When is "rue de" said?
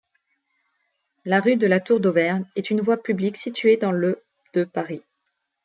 1.41-1.67